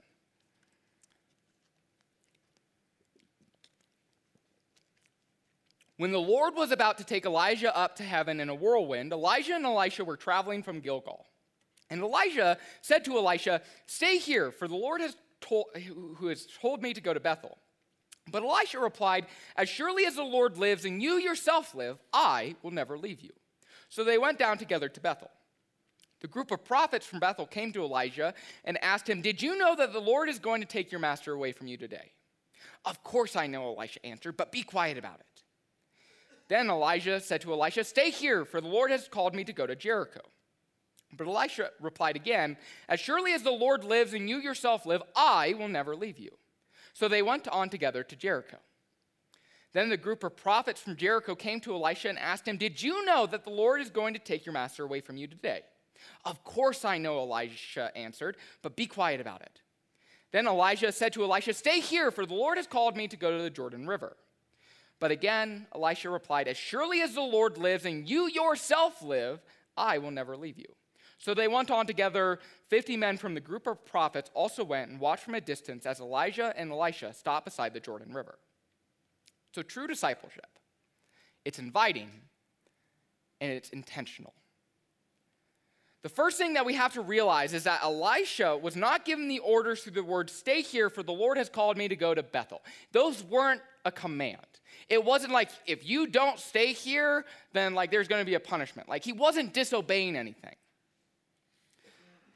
[5.98, 9.55] When the Lord was about to take Elijah up to heaven in a whirlwind, Elijah
[9.55, 11.27] and Elisha were traveling from Gilgal.
[11.90, 15.66] And Elijah said to Elisha, Stay here, for the Lord has told,
[16.18, 17.59] who has told me to go to Bethel.
[18.31, 22.70] But Elisha replied, As surely as the Lord lives and you yourself live, I will
[22.70, 23.33] never leave you.
[23.88, 25.31] So they went down together to Bethel.
[26.21, 29.77] The group of prophets from Bethel came to Elijah and asked him, Did you know
[29.77, 32.13] that the Lord is going to take your master away from you today?
[32.85, 35.27] Of course I know, Elisha answered, but be quiet about it.
[36.49, 39.67] Then Elijah said to Elisha, Stay here, for the Lord has called me to go
[39.67, 40.21] to Jericho.
[41.17, 42.57] But Elisha replied again,
[42.89, 46.31] As surely as the Lord lives and you yourself live, I will never leave you.
[46.95, 48.59] So they went on together to Jericho.
[49.73, 53.05] Then the group of prophets from Jericho came to Elisha and asked him, Did you
[53.05, 55.63] know that the Lord is going to take your master away from you today?
[56.25, 59.61] Of course I know, Elisha answered, but be quiet about it.
[60.31, 63.37] Then Elijah said to Elisha, Stay here, for the Lord has called me to go
[63.37, 64.17] to the Jordan River.
[65.01, 69.41] But again, Elisha replied, As surely as the Lord lives and you yourself live,
[69.77, 70.75] I will never leave you.
[71.19, 72.39] So they went on together.
[72.69, 76.01] Fifty men from the group of prophets also went and watched from a distance as
[76.01, 78.39] Elijah and Elisha stopped beside the Jordan River.
[79.55, 80.47] So, true discipleship,
[81.45, 82.11] it's inviting
[83.41, 84.35] and it's intentional.
[86.03, 89.41] The first thing that we have to realize is that Elisha was not given the
[89.41, 92.23] orders through the word, stay here, for the Lord has called me to go to
[92.23, 92.63] Bethel.
[92.93, 94.39] Those weren't a command.
[94.89, 98.89] It wasn't like, if you don't stay here, then like there's gonna be a punishment.
[98.89, 100.55] Like he wasn't disobeying anything.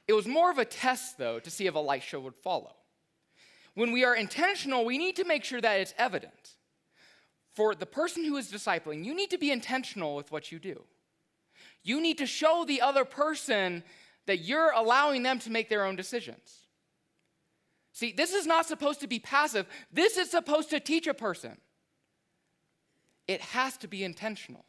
[0.09, 2.75] It was more of a test, though, to see if Elisha would follow.
[3.75, 6.57] When we are intentional, we need to make sure that it's evident.
[7.55, 10.83] For the person who is discipling, you need to be intentional with what you do.
[11.83, 13.83] You need to show the other person
[14.27, 16.67] that you're allowing them to make their own decisions.
[17.93, 21.59] See, this is not supposed to be passive, this is supposed to teach a person.
[23.29, 24.65] It has to be intentional.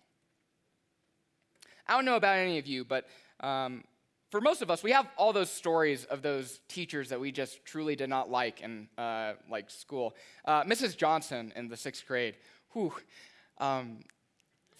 [1.88, 3.08] I don't know about any of you, but
[3.39, 3.84] um,
[4.30, 7.65] for most of us, we have all those stories of those teachers that we just
[7.65, 10.15] truly did not like in uh, like school.
[10.45, 10.95] Uh, Mrs.
[10.95, 12.38] Johnson in the sixth grade,
[12.71, 12.93] whew,
[13.58, 13.99] um,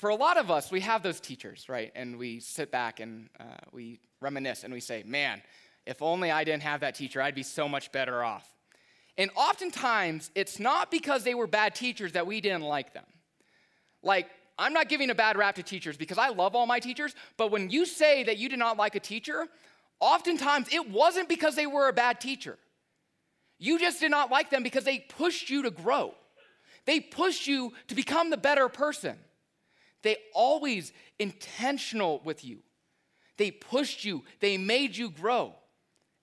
[0.03, 1.89] for a lot of us, we have those teachers, right?
[1.95, 5.41] And we sit back and uh, we reminisce and we say, man,
[5.85, 8.45] if only I didn't have that teacher, I'd be so much better off.
[9.17, 13.05] And oftentimes, it's not because they were bad teachers that we didn't like them.
[14.01, 14.27] Like,
[14.59, 17.49] I'm not giving a bad rap to teachers because I love all my teachers, but
[17.49, 19.47] when you say that you did not like a teacher,
[20.01, 22.57] oftentimes it wasn't because they were a bad teacher.
[23.57, 26.13] You just did not like them because they pushed you to grow.
[26.83, 29.15] They pushed you to become the better person.
[30.03, 32.59] They always intentional with you.
[33.37, 35.55] They pushed you, they made you grow.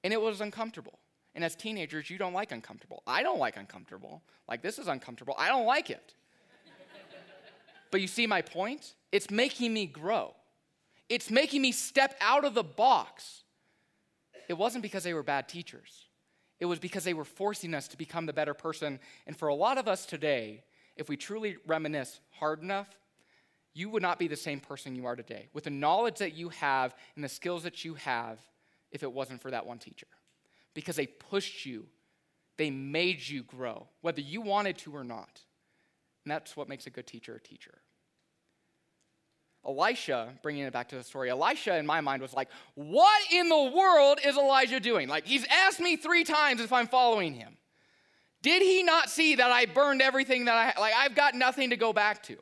[0.04, 0.98] And it was uncomfortable.
[1.34, 3.02] And as teenagers, you don't like uncomfortable.
[3.06, 4.22] I don't like uncomfortable.
[4.48, 5.34] Like this is uncomfortable.
[5.38, 6.14] I don't like it.
[7.90, 8.94] but you see my point?
[9.12, 10.34] It's making me grow.
[11.08, 13.42] It's making me step out of the box.
[14.48, 16.06] It wasn't because they were bad teachers.
[16.58, 19.00] It was because they were forcing us to become the better person.
[19.26, 20.64] And for a lot of us today,
[20.96, 22.88] if we truly reminisce hard enough,
[23.72, 26.48] you would not be the same person you are today with the knowledge that you
[26.50, 28.38] have and the skills that you have
[28.90, 30.06] if it wasn't for that one teacher.
[30.74, 31.87] Because they pushed you,
[32.56, 35.40] they made you grow, whether you wanted to or not.
[36.24, 37.78] And that's what makes a good teacher a teacher.
[39.66, 43.48] Elisha, bringing it back to the story, Elisha in my mind was like, What in
[43.48, 45.09] the world is Elijah doing?
[45.09, 47.56] Like, he's asked me three times if I'm following him.
[48.42, 51.76] Did he not see that I burned everything that I, like, I've got nothing to
[51.76, 52.38] go back to?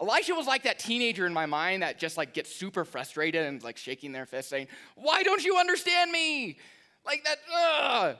[0.00, 3.62] Elisha was like that teenager in my mind that just like gets super frustrated and
[3.62, 6.58] like shaking their fist saying, Why don't you understand me?
[7.04, 8.16] Like that, ugh.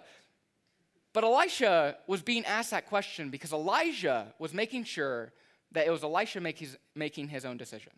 [1.12, 5.32] But Elisha was being asked that question because Elijah was making sure
[5.72, 7.96] that it was Elisha make his, making his own decisions.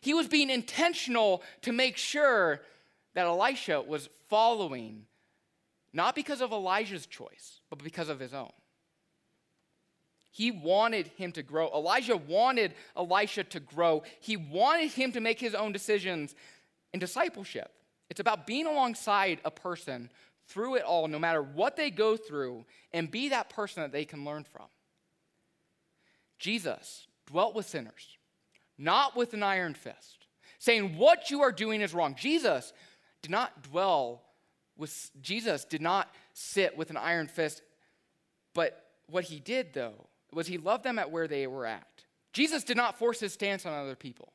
[0.00, 2.62] He was being intentional to make sure
[3.14, 5.04] that Elisha was following,
[5.92, 8.50] not because of Elijah's choice, but because of his own.
[10.32, 11.70] He wanted him to grow.
[11.72, 14.02] Elijah wanted Elisha to grow.
[14.20, 16.34] He wanted him to make his own decisions
[16.92, 17.70] in discipleship.
[18.10, 20.10] It's about being alongside a person
[20.48, 24.04] through it all, no matter what they go through, and be that person that they
[24.04, 24.66] can learn from.
[26.38, 28.16] Jesus dwelt with sinners
[28.82, 30.26] not with an iron fist,
[30.58, 32.16] saying what you are doing is wrong.
[32.18, 32.72] Jesus
[33.22, 34.22] did not dwell
[34.76, 37.62] with, Jesus did not sit with an iron fist,
[38.54, 41.86] but what he did, though, was he loved them at where they were at.
[42.32, 44.32] Jesus did not force his stance on other people.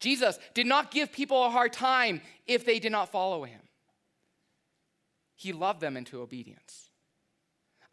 [0.00, 3.60] Jesus did not give people a hard time if they did not follow him.
[5.36, 6.90] He loved them into obedience.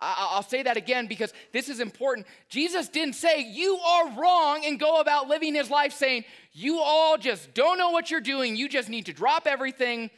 [0.01, 2.25] I'll say that again because this is important.
[2.47, 7.17] Jesus didn't say, You are wrong, and go about living his life saying, You all
[7.17, 8.55] just don't know what you're doing.
[8.55, 10.09] You just need to drop everything.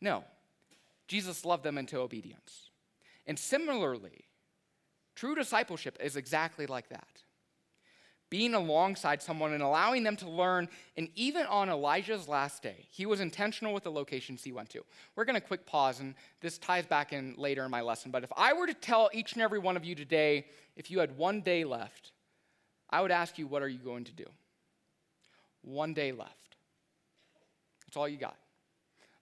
[0.00, 0.24] No.
[1.06, 2.70] Jesus loved them into obedience.
[3.26, 4.24] And similarly,
[5.20, 7.22] true discipleship is exactly like that
[8.30, 10.68] being alongside someone and allowing them to learn.
[10.96, 14.84] And even on Elijah's last day, he was intentional with the locations he went to.
[15.16, 18.12] We're going to quick pause, and this ties back in later in my lesson.
[18.12, 21.00] But if I were to tell each and every one of you today, if you
[21.00, 22.12] had one day left,
[22.88, 24.26] I would ask you, what are you going to do?
[25.62, 26.56] One day left.
[27.86, 28.36] That's all you got.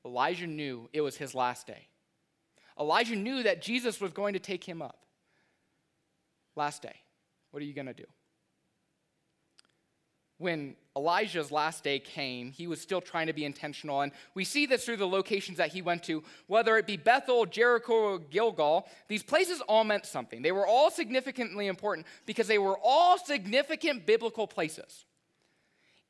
[0.05, 1.89] Elijah knew it was his last day.
[2.79, 4.99] Elijah knew that Jesus was going to take him up.
[6.59, 6.97] Last day.
[7.53, 8.05] What are you going to do?
[10.39, 14.03] when Elijah's last day came, he was still trying to be intentional.
[14.03, 17.45] And we see this through the locations that he went to, whether it be Bethel,
[17.45, 18.87] Jericho, or Gilgal.
[19.09, 20.43] These places all meant something.
[20.43, 25.05] They were all significantly important because they were all significant biblical places.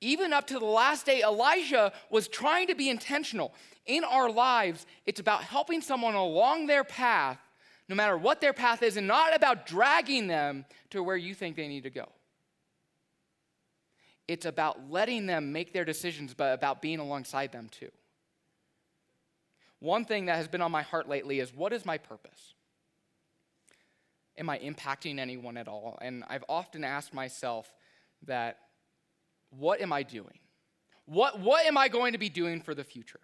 [0.00, 3.54] Even up to the last day, Elijah was trying to be intentional.
[3.86, 7.38] In our lives, it's about helping someone along their path,
[7.88, 11.56] no matter what their path is, and not about dragging them to where you think
[11.56, 12.06] they need to go.
[14.26, 17.90] It's about letting them make their decisions, but about being alongside them too.
[19.80, 22.54] One thing that has been on my heart lately is what is my purpose?
[24.36, 25.98] Am I impacting anyone at all?
[26.02, 27.72] And I've often asked myself
[28.26, 28.58] that
[29.50, 30.38] what am I doing?
[31.06, 33.20] What, what am I going to be doing for the future?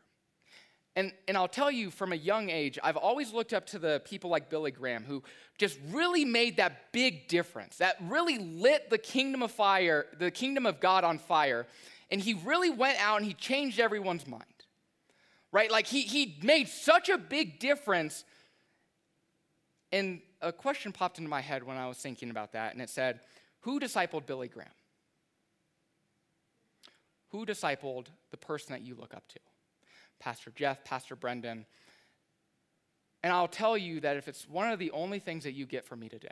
[0.97, 4.01] And, and I'll tell you from a young age, I've always looked up to the
[4.05, 5.25] people like Billy Graham who
[5.59, 10.67] just really made that big difference, that really lit the kingdom of fire, the kingdom
[10.67, 11.67] of God on fire.
[12.13, 14.45] And he really went out and he changed everyone's mind,
[15.51, 15.71] right?
[15.71, 18.25] Like he, he made such a big difference.
[19.91, 22.91] And a question popped into my head when I was thinking about that, and it
[22.91, 23.21] said,
[23.61, 24.69] Who discipled Billy Graham?
[27.31, 29.41] Who discipled the person that you look up to?
[30.25, 31.67] Pastor Jeff, Pastor Brendan.
[33.23, 35.85] And I'll tell you that if it's one of the only things that you get
[35.85, 36.29] from me today,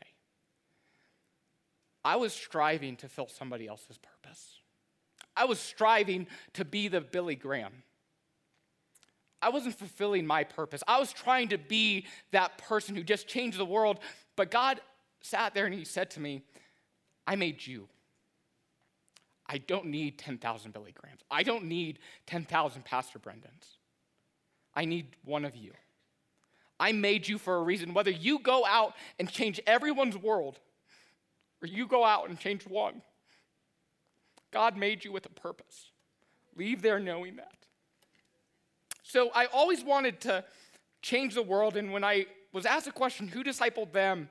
[2.03, 4.61] I was striving to fill somebody else's purpose.
[5.37, 7.83] I was striving to be the Billy Graham.
[9.43, 10.83] I wasn't fulfilling my purpose.
[10.89, 13.99] I was trying to be that person who just changed the world.
[14.37, 14.81] But God
[15.21, 16.43] sat there and He said to me,
[17.27, 17.89] I made you.
[19.47, 21.21] I don't need 10,000 Billy Grahams.
[21.31, 23.77] I don't need 10,000 Pastor Brendans.
[24.75, 25.73] I need one of you.
[26.81, 27.95] I made you for a reason.
[27.95, 30.59] Whether you go out and change everyone's world
[31.63, 33.03] or you go out and change one,
[34.51, 35.91] God made you with a purpose.
[36.57, 37.55] Leave there knowing that.
[39.03, 40.45] So I always wanted to
[41.03, 44.29] change the world, and when I was asked the question, who discipled them?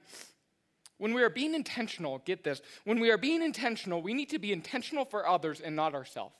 [0.98, 4.40] When we are being intentional, get this, when we are being intentional, we need to
[4.40, 6.36] be intentional for others and not ourselves.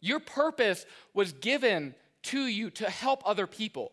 [0.00, 1.94] Your purpose was given
[2.26, 3.92] to you to help other people.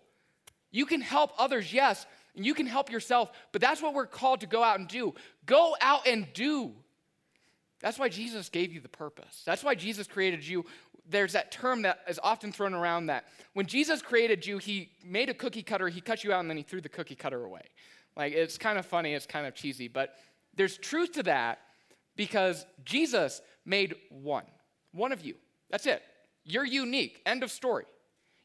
[0.71, 4.41] You can help others, yes, and you can help yourself, but that's what we're called
[4.41, 5.13] to go out and do.
[5.45, 6.71] Go out and do.
[7.79, 9.43] That's why Jesus gave you the purpose.
[9.45, 10.65] That's why Jesus created you.
[11.07, 15.29] There's that term that is often thrown around that when Jesus created you, he made
[15.29, 17.63] a cookie cutter, he cut you out, and then he threw the cookie cutter away.
[18.15, 20.15] Like, it's kind of funny, it's kind of cheesy, but
[20.55, 21.59] there's truth to that
[22.15, 24.45] because Jesus made one,
[24.93, 25.35] one of you.
[25.69, 26.01] That's it.
[26.45, 27.21] You're unique.
[27.25, 27.85] End of story.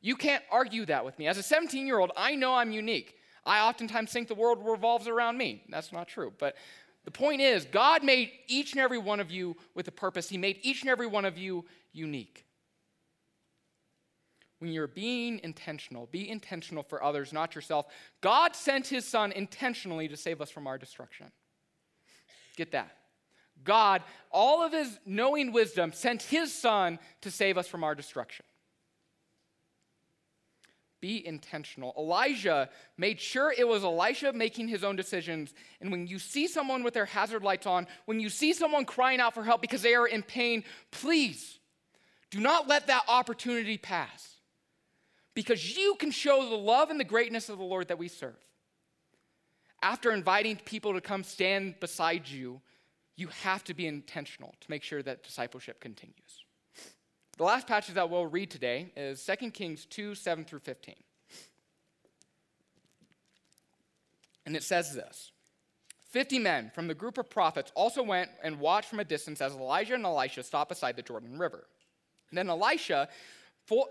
[0.00, 1.26] You can't argue that with me.
[1.26, 3.14] As a 17 year old, I know I'm unique.
[3.44, 5.62] I oftentimes think the world revolves around me.
[5.68, 6.32] That's not true.
[6.38, 6.56] But
[7.04, 10.28] the point is, God made each and every one of you with a purpose.
[10.28, 12.44] He made each and every one of you unique.
[14.58, 17.87] When you're being intentional, be intentional for others, not yourself.
[18.20, 21.30] God sent his son intentionally to save us from our destruction.
[22.56, 22.90] Get that.
[23.64, 28.44] God, all of his knowing wisdom, sent his son to save us from our destruction.
[31.00, 31.94] Be intentional.
[31.96, 35.54] Elijah made sure it was Elisha making his own decisions.
[35.80, 39.20] And when you see someone with their hazard lights on, when you see someone crying
[39.20, 41.58] out for help because they are in pain, please
[42.30, 44.34] do not let that opportunity pass.
[45.34, 48.34] Because you can show the love and the greatness of the Lord that we serve.
[49.80, 52.61] After inviting people to come stand beside you,
[53.16, 56.44] you have to be intentional to make sure that discipleship continues.
[57.38, 60.96] The last passage that we'll read today is 2 Kings 2 7 through 15.
[64.44, 65.31] And it says this
[66.11, 69.53] 50 men from the group of prophets also went and watched from a distance as
[69.53, 71.68] Elijah and Elisha stopped beside the Jordan River.
[72.31, 73.09] And then Elisha,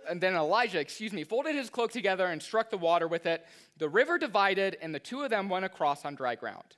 [0.09, 3.45] and then Elijah, excuse me, folded his cloak together and struck the water with it.
[3.77, 6.75] The river divided, and the two of them went across on dry ground.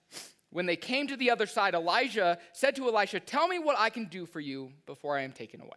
[0.52, 3.90] When they came to the other side, Elijah said to Elisha, Tell me what I
[3.90, 5.72] can do for you before I am taken away.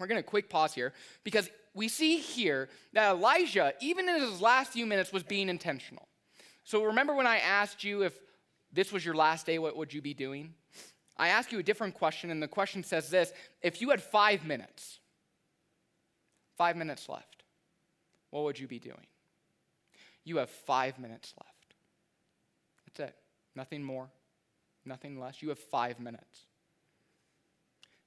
[0.00, 4.40] We're going to quick pause here because we see here that Elijah, even in his
[4.40, 6.08] last few minutes, was being intentional.
[6.64, 8.18] So remember when I asked you if
[8.72, 10.54] this was your last day, what would you be doing?
[11.18, 14.46] I asked you a different question, and the question says this If you had five
[14.46, 15.00] minutes,
[16.56, 17.44] five minutes left,
[18.30, 19.06] what would you be doing?
[20.24, 21.74] You have five minutes left.
[22.86, 23.16] That's it.
[23.54, 24.08] Nothing more,
[24.86, 25.42] nothing less.
[25.42, 26.46] You have five minutes.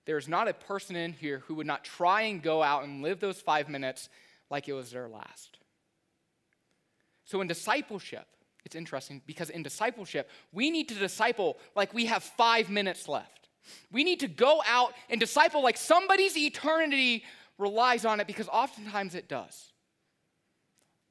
[0.05, 3.19] There's not a person in here who would not try and go out and live
[3.19, 4.09] those five minutes
[4.49, 5.57] like it was their last.
[7.25, 8.27] So, in discipleship,
[8.65, 13.47] it's interesting because in discipleship, we need to disciple like we have five minutes left.
[13.91, 17.23] We need to go out and disciple like somebody's eternity
[17.57, 19.71] relies on it because oftentimes it does.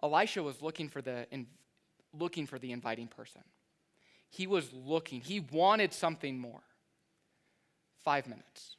[0.02, 1.46] Elisha was looking for the, in,
[2.12, 3.42] looking for the inviting person.
[4.28, 6.62] He was looking, he wanted something more.
[8.04, 8.76] Five minutes.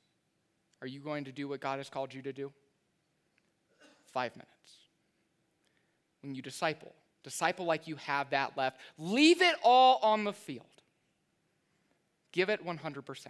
[0.84, 2.52] Are you going to do what God has called you to do?
[4.12, 4.50] Five minutes.
[6.22, 6.91] When you disciple,
[7.24, 8.82] disciple like you have that left.
[8.98, 10.65] Leave it all on the field.
[12.34, 13.28] Give it 100%.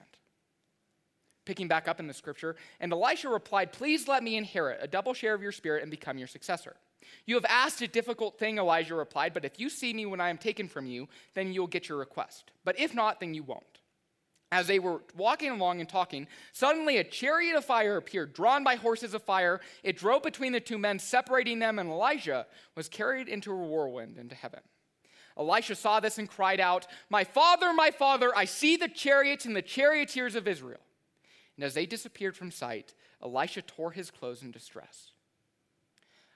[1.45, 5.13] Picking back up in the scripture, and Elisha replied, Please let me inherit a double
[5.13, 6.75] share of your spirit and become your successor.
[7.27, 10.29] You have asked a difficult thing, Elijah replied, but if you see me when I
[10.29, 12.49] am taken from you, then you'll get your request.
[12.65, 13.72] But if not, then you won't.
[14.53, 18.75] As they were walking along and talking, suddenly a chariot of fire appeared, drawn by
[18.75, 19.59] horses of fire.
[19.81, 24.19] It drove between the two men, separating them, and Elijah was carried into a whirlwind
[24.19, 24.59] into heaven.
[25.39, 29.55] Elisha saw this and cried out, My father, my father, I see the chariots and
[29.55, 30.81] the charioteers of Israel.
[31.57, 35.12] And as they disappeared from sight, Elisha tore his clothes in distress.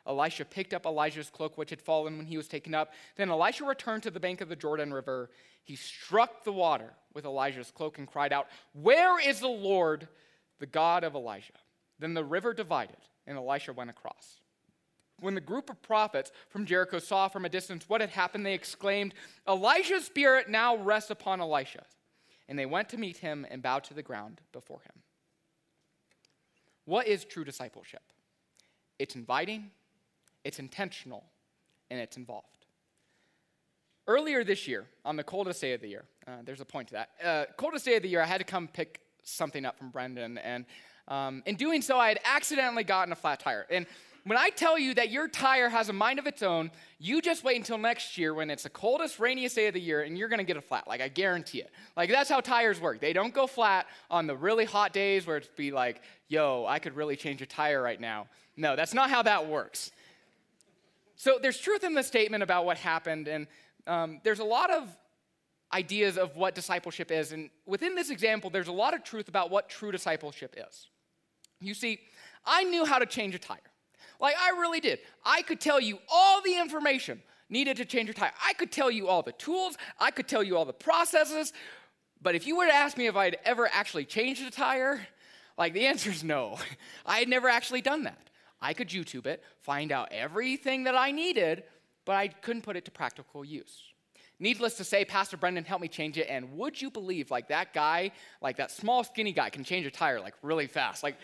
[0.08, 2.93] Elisha picked up Elijah's cloak, which had fallen when he was taken up.
[3.15, 5.30] Then Elisha returned to the bank of the Jordan River.
[5.63, 10.08] He struck the water with Elijah's cloak and cried out, Where is the Lord,
[10.60, 11.54] the God of Elijah?
[12.00, 14.40] Then the river divided, and Elisha went across.
[15.19, 18.54] When the group of prophets from Jericho saw from a distance what had happened, they
[18.54, 19.15] exclaimed,
[19.48, 21.84] Elijah's spirit now rests upon Elisha.
[22.48, 25.02] And they went to meet him and bowed to the ground before him.
[26.86, 28.04] What is true discipleship?
[29.00, 29.71] It's inviting,
[30.48, 31.25] it's intentional,
[31.91, 32.48] and it's involved.
[34.08, 36.93] Earlier this year, on the coldest day of the year, uh, there's a point to
[36.93, 37.10] that.
[37.21, 40.37] Uh, coldest day of the year, I had to come pick something up from Brendan,
[40.37, 40.65] and
[41.10, 43.65] um, in doing so, I had accidentally gotten a flat tire.
[43.69, 43.85] And
[44.23, 47.43] when I tell you that your tire has a mind of its own, you just
[47.43, 50.27] wait until next year when it's the coldest, rainiest day of the year and you're
[50.27, 50.85] gonna get a flat.
[50.85, 51.71] Like, I guarantee it.
[51.95, 53.00] Like, that's how tires work.
[53.00, 56.79] They don't go flat on the really hot days where it's be like, yo, I
[56.79, 58.27] could really change a tire right now.
[58.58, 59.91] No, that's not how that works.
[61.18, 63.48] So, there's truth in the statement about what happened, and
[63.86, 64.88] um, there's a lot of
[65.74, 67.32] ideas of what discipleship is.
[67.32, 70.88] And within this example, there's a lot of truth about what true discipleship is.
[71.60, 72.00] You see,
[72.46, 73.58] I knew how to change a tire.
[74.20, 75.00] Like, I really did.
[75.26, 78.32] I could tell you all the information needed to change your tire.
[78.46, 81.54] I could tell you all the tools, I could tell you all the processes.
[82.22, 85.06] But if you were to ask me if I'd ever actually changed a tire,
[85.58, 86.58] like the answer is no.
[87.06, 88.27] I had never actually done that.
[88.62, 91.64] I could YouTube it, find out everything that I needed,
[92.06, 93.84] but I couldn't put it to practical use.
[94.40, 97.74] Needless to say, Pastor Brendan helped me change it, and would you believe, like that
[97.74, 101.02] guy, like that small, skinny guy, can change a tire like really fast.
[101.02, 101.18] Like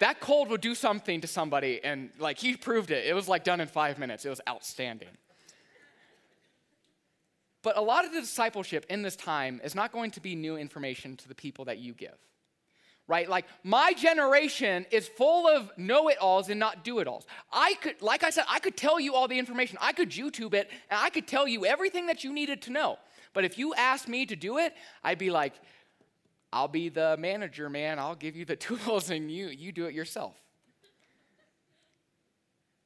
[0.00, 3.06] that cold would do something to somebody, and like he proved it.
[3.06, 4.24] It was like done in five minutes.
[4.24, 5.08] It was outstanding.
[7.62, 10.56] But a lot of the discipleship in this time is not going to be new
[10.56, 12.16] information to the people that you give.
[13.08, 13.28] Right?
[13.28, 17.26] Like my generation is full of know-it-alls and not do-it-alls.
[17.52, 19.76] I could, like I said, I could tell you all the information.
[19.80, 22.98] I could YouTube it and I could tell you everything that you needed to know.
[23.34, 25.54] But if you asked me to do it, I'd be like,
[26.52, 27.98] I'll be the manager, man.
[27.98, 30.34] I'll give you the tools and you you do it yourself.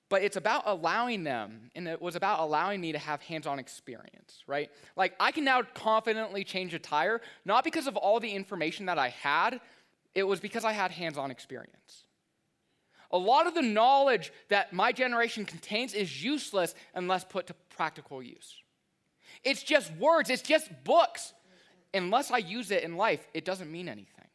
[0.09, 3.59] But it's about allowing them, and it was about allowing me to have hands on
[3.59, 4.71] experience, right?
[4.95, 8.99] Like, I can now confidently change a tire, not because of all the information that
[8.99, 9.61] I had,
[10.17, 12.07] it was because I had hands on experience.
[13.12, 18.23] A lot of the knowledge that my generation contains is useless unless put to practical
[18.23, 18.57] use.
[19.45, 21.35] It's just words, it's just books
[21.95, 24.29] unless I use it in life, it doesn't mean anything.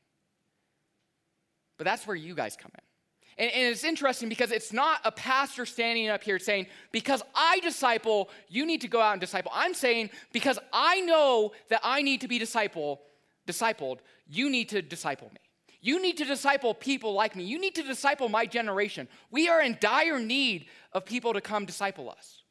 [1.77, 3.43] But that's where you guys come in.
[3.43, 7.59] And, and, it's interesting because it's not a pastor standing up here saying, because I
[7.61, 9.51] disciple, you need to go out and disciple.
[9.55, 13.01] I'm saying, because I know that I need to be disciple,
[13.47, 15.39] discipled, you need to disciple me.
[15.81, 17.43] You need to disciple people like me.
[17.43, 19.07] You need to disciple my generation.
[19.31, 22.43] We are in dire need of people to come disciple us.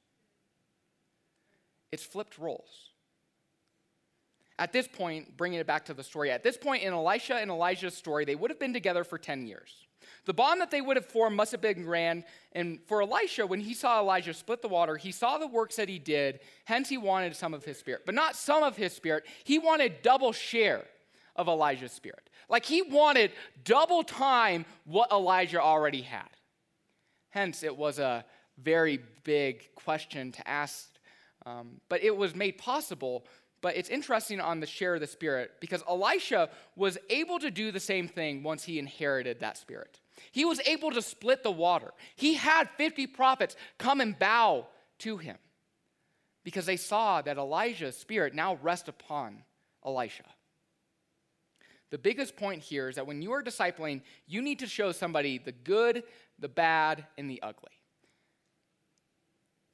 [1.93, 2.91] It's flipped roles
[4.61, 7.51] at this point, bringing it back to the story, at this point in Elisha and
[7.51, 9.75] Elijah's story, they would have been together for 10 years.
[10.27, 12.25] The bond that they would have formed must have been grand.
[12.53, 15.89] And for Elisha, when he saw Elijah split the water, he saw the works that
[15.89, 18.03] he did, hence he wanted some of his spirit.
[18.05, 20.85] But not some of his spirit, he wanted double share
[21.37, 22.31] of Elijah's spirit.
[22.49, 23.33] Like he wanted
[23.65, 26.29] double time what Elijah already had.
[27.31, 28.25] Hence, it was a
[28.63, 30.89] very big question to ask,
[31.47, 33.25] um, but it was made possible
[33.63, 37.71] but it's interesting on the share of the Spirit because Elisha was able to do
[37.71, 40.01] the same thing once he inherited that Spirit.
[40.33, 41.93] He was able to split the water.
[42.17, 44.67] He had 50 prophets come and bow
[45.01, 45.37] to him
[46.43, 49.43] because they saw that Elijah's Spirit now rests upon
[49.85, 50.25] Elisha.
[51.91, 55.39] The biggest point here is that when you are discipling, you need to show somebody
[55.39, 56.05] the good,
[56.39, 57.71] the bad, and the ugly.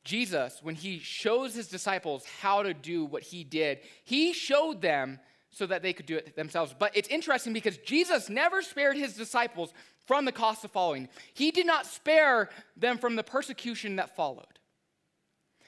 [0.04, 5.18] Jesus, when he shows his disciples how to do what he did, he showed them
[5.50, 6.74] so that they could do it themselves.
[6.78, 9.72] But it's interesting because Jesus never spared his disciples
[10.06, 14.60] from the cost of following, he did not spare them from the persecution that followed.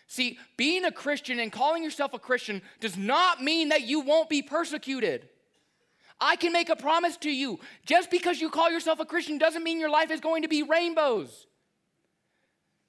[0.07, 4.29] See, being a Christian and calling yourself a Christian does not mean that you won't
[4.29, 5.29] be persecuted.
[6.21, 7.61] I can make a promise to you.
[7.87, 10.63] Just because you call yourself a Christian doesn't mean your life is going to be
[10.63, 11.47] rainbows.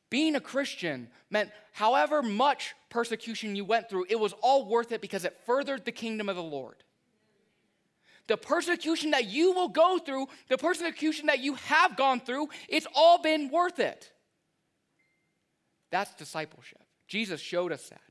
[0.09, 5.01] Being a Christian meant however much persecution you went through, it was all worth it
[5.01, 6.75] because it furthered the kingdom of the Lord.
[8.27, 12.88] The persecution that you will go through, the persecution that you have gone through, it's
[12.95, 14.11] all been worth it.
[15.91, 16.84] That's discipleship.
[17.07, 18.01] Jesus showed us that.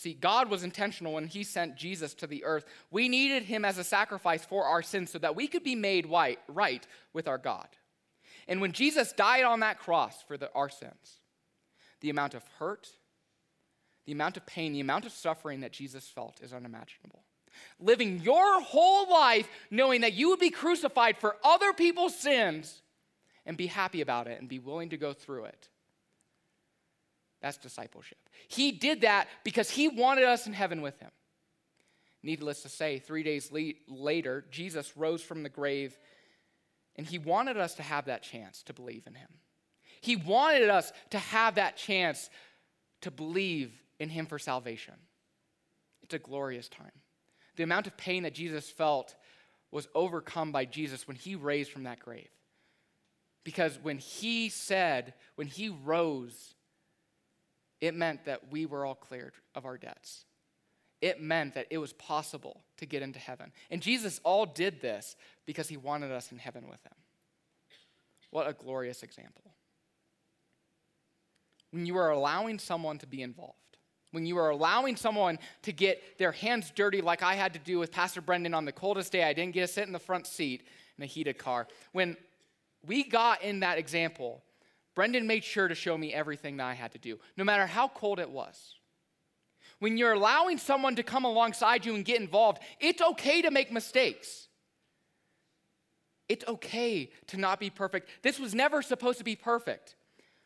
[0.00, 2.64] See, God was intentional when He sent Jesus to the earth.
[2.90, 6.06] We needed Him as a sacrifice for our sins so that we could be made
[6.06, 7.68] right, right with our God.
[8.48, 11.20] And when Jesus died on that cross for the, our sins,
[12.00, 12.88] the amount of hurt,
[14.06, 17.22] the amount of pain, the amount of suffering that Jesus felt is unimaginable.
[17.78, 22.80] Living your whole life knowing that you would be crucified for other people's sins
[23.44, 25.68] and be happy about it and be willing to go through it.
[27.40, 28.18] That's discipleship.
[28.48, 31.10] He did that because he wanted us in heaven with him.
[32.22, 33.50] Needless to say, three days
[33.88, 35.98] later, Jesus rose from the grave
[36.96, 39.28] and he wanted us to have that chance to believe in him.
[40.02, 42.28] He wanted us to have that chance
[43.00, 44.94] to believe in him for salvation.
[46.02, 46.92] It's a glorious time.
[47.56, 49.14] The amount of pain that Jesus felt
[49.70, 52.28] was overcome by Jesus when he raised from that grave.
[53.44, 56.54] Because when he said, when he rose,
[57.80, 60.24] it meant that we were all cleared of our debts.
[61.00, 63.52] It meant that it was possible to get into heaven.
[63.70, 65.16] And Jesus all did this
[65.46, 66.92] because he wanted us in heaven with him.
[68.30, 69.54] What a glorious example.
[71.70, 73.56] When you are allowing someone to be involved,
[74.12, 77.78] when you are allowing someone to get their hands dirty, like I had to do
[77.78, 80.26] with Pastor Brendan on the coldest day, I didn't get to sit in the front
[80.26, 80.64] seat
[80.98, 81.68] in a heated car.
[81.92, 82.16] When
[82.84, 84.42] we got in that example,
[85.00, 87.88] Brendan made sure to show me everything that I had to do, no matter how
[87.88, 88.74] cold it was.
[89.78, 93.72] When you're allowing someone to come alongside you and get involved, it's okay to make
[93.72, 94.48] mistakes.
[96.28, 98.10] It's okay to not be perfect.
[98.20, 99.96] This was never supposed to be perfect,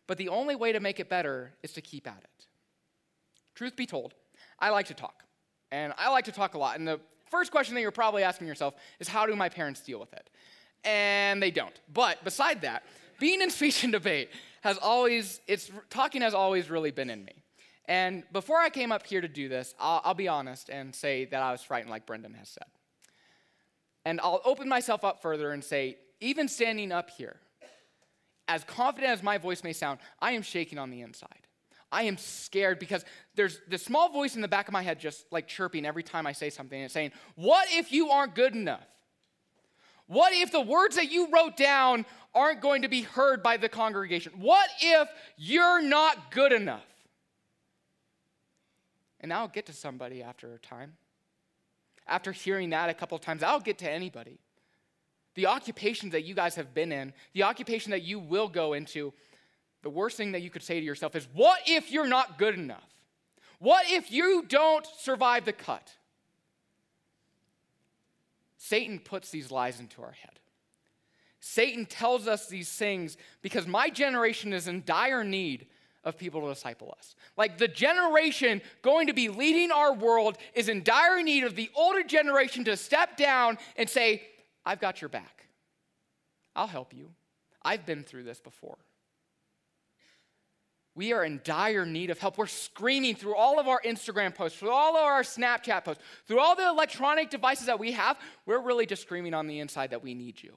[0.06, 2.46] but the only way to make it better is to keep at it.
[3.56, 4.14] Truth be told,
[4.60, 5.24] I like to talk,
[5.72, 6.78] and I like to talk a lot.
[6.78, 9.98] And the first question that you're probably asking yourself is how do my parents deal
[9.98, 10.30] with it?
[10.84, 11.74] And they don't.
[11.92, 12.84] But beside that,
[13.18, 14.30] being in speech and debate
[14.62, 17.34] has always, it's talking has always really been in me.
[17.86, 21.26] And before I came up here to do this, I'll, I'll be honest and say
[21.26, 22.64] that I was frightened, like Brendan has said.
[24.06, 27.36] And I'll open myself up further and say, even standing up here,
[28.48, 31.28] as confident as my voice may sound, I am shaking on the inside.
[31.90, 33.04] I am scared because
[33.36, 36.26] there's this small voice in the back of my head just like chirping every time
[36.26, 38.84] I say something and saying, What if you aren't good enough?
[40.06, 42.04] What if the words that you wrote down
[42.34, 44.32] aren't going to be heard by the congregation?
[44.36, 46.84] What if you're not good enough?
[49.20, 50.94] And I'll get to somebody after a time.
[52.06, 54.38] After hearing that a couple of times, I'll get to anybody.
[55.34, 59.12] The occupations that you guys have been in, the occupation that you will go into,
[59.82, 62.54] the worst thing that you could say to yourself is, What if you're not good
[62.54, 62.84] enough?
[63.58, 65.90] What if you don't survive the cut?
[68.58, 70.38] Satan puts these lies into our head.
[71.46, 75.66] Satan tells us these things because my generation is in dire need
[76.02, 77.14] of people to disciple us.
[77.36, 81.70] Like the generation going to be leading our world is in dire need of the
[81.74, 84.22] older generation to step down and say,
[84.64, 85.44] I've got your back.
[86.56, 87.10] I'll help you.
[87.60, 88.78] I've been through this before.
[90.94, 92.38] We are in dire need of help.
[92.38, 96.40] We're screaming through all of our Instagram posts, through all of our Snapchat posts, through
[96.40, 98.18] all the electronic devices that we have.
[98.46, 100.56] We're really just screaming on the inside that we need you.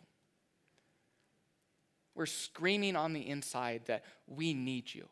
[2.17, 5.05] We're screaming on the inside that we need you.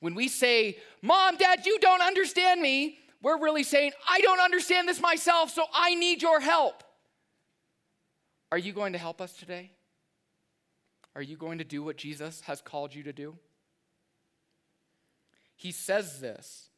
[0.00, 4.86] When we say, Mom, Dad, you don't understand me, we're really saying, I don't understand
[4.86, 6.84] this myself, so I need your help.
[8.50, 9.70] Are you going to help us today?
[11.16, 13.38] Are you going to do what Jesus has called you to do?
[15.56, 16.68] He says this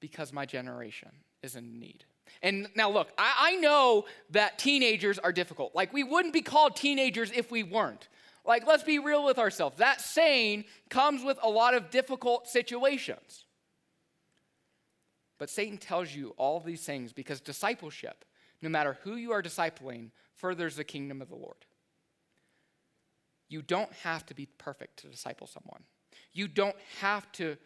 [0.00, 1.10] because my generation
[1.40, 2.04] is in need.
[2.42, 5.74] And now, look, I, I, know that teenagers are difficult.
[5.74, 8.08] Like, we wouldn't be called teenagers if we weren't.
[8.44, 9.78] Like, let's be real with ourselves.
[9.78, 13.44] That saying comes with a lot of difficult situations.
[15.38, 18.24] But Satan tells you all these things because discipleship,
[18.60, 21.64] no matter who you are discipling, furthers the kingdom of the Lord.
[23.48, 25.84] You don't have to be perfect to disciple someone,
[26.32, 27.56] you don't have to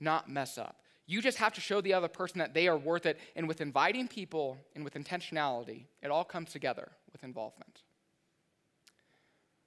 [0.00, 0.81] not mess up.
[1.06, 3.18] You just have to show the other person that they are worth it.
[3.34, 7.82] And with inviting people and with intentionality, it all comes together with involvement.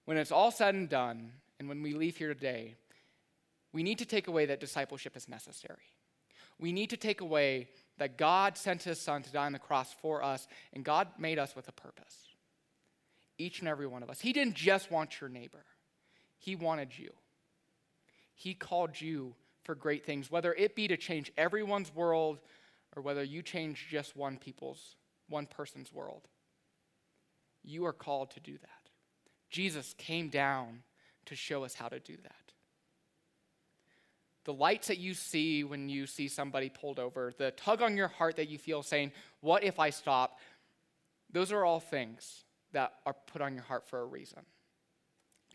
[0.05, 2.75] When it's all said and done, and when we leave here today,
[3.73, 5.91] we need to take away that discipleship is necessary.
[6.59, 9.93] We need to take away that God sent his son to die on the cross
[10.01, 12.29] for us, and God made us with a purpose.
[13.37, 14.21] Each and every one of us.
[14.21, 15.65] He didn't just want your neighbor,
[16.37, 17.11] He wanted you.
[18.33, 22.39] He called you for great things, whether it be to change everyone's world
[22.95, 24.95] or whether you change just one people's,
[25.27, 26.27] one person's world.
[27.63, 28.89] You are called to do that.
[29.49, 30.83] Jesus came down
[31.25, 32.31] to show us how to do that.
[34.45, 38.07] The lights that you see when you see somebody pulled over, the tug on your
[38.07, 39.11] heart that you feel saying,
[39.41, 40.39] What if I stop?
[41.31, 44.41] Those are all things that are put on your heart for a reason.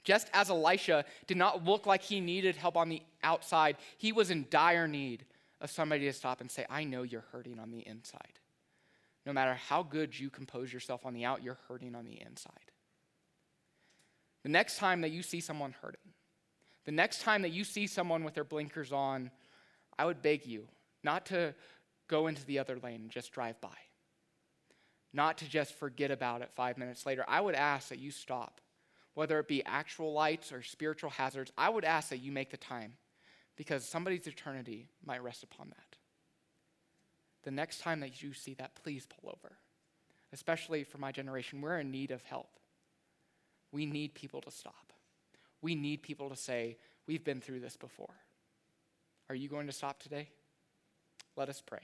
[0.03, 4.30] Just as Elisha did not look like he needed help on the outside, he was
[4.30, 5.24] in dire need
[5.61, 8.38] of somebody to stop and say, I know you're hurting on the inside.
[9.26, 12.53] No matter how good you compose yourself on the out, you're hurting on the inside.
[14.42, 16.01] The next time that you see someone hurting,
[16.86, 19.30] the next time that you see someone with their blinkers on,
[19.98, 20.66] I would beg you
[21.05, 21.55] not to
[22.09, 23.68] go into the other lane and just drive by,
[25.12, 27.22] not to just forget about it five minutes later.
[27.28, 28.62] I would ask that you stop
[29.14, 32.56] whether it be actual lights or spiritual hazards, I would ask that you make the
[32.56, 32.94] time
[33.56, 35.96] because somebody's eternity might rest upon that.
[37.42, 39.56] The next time that you see that, please pull over.
[40.32, 42.58] Especially for my generation, we're in need of help.
[43.72, 44.92] we need people to stop.
[45.62, 48.14] We need people to say, We've been through this before.
[49.28, 50.28] Are you going to stop today?
[51.36, 51.80] Let us pray.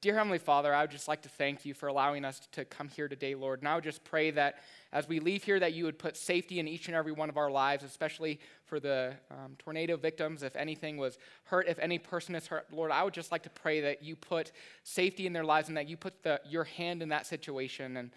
[0.00, 2.88] Dear Heavenly Father, I would just like to thank you for allowing us to come
[2.88, 3.58] here today, Lord.
[3.58, 4.60] And I would just pray that
[4.92, 7.36] as we leave here, that you would put safety in each and every one of
[7.36, 10.44] our lives, especially for the um, tornado victims.
[10.44, 13.50] If anything was hurt, if any person is hurt, Lord, I would just like to
[13.50, 14.52] pray that you put
[14.84, 17.96] safety in their lives and that you put the, your hand in that situation.
[17.96, 18.12] And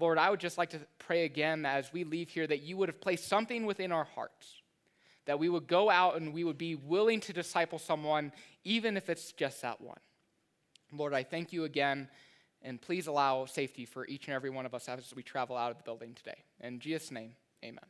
[0.00, 2.88] Lord, I would just like to pray again as we leave here that you would
[2.88, 4.62] have placed something within our hearts,
[5.26, 8.32] that we would go out and we would be willing to disciple someone,
[8.64, 9.98] even if it's just that one.
[10.92, 12.08] Lord, I thank you again,
[12.62, 15.70] and please allow safety for each and every one of us as we travel out
[15.70, 16.44] of the building today.
[16.60, 17.32] In Jesus' name,
[17.64, 17.84] amen.